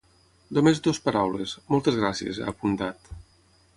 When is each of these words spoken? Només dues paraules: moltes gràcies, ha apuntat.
Només 0.57 0.79
dues 0.87 0.99
paraules: 1.03 1.53
moltes 1.75 1.99
gràcies, 2.01 2.41
ha 2.41 2.49
apuntat. 2.55 3.13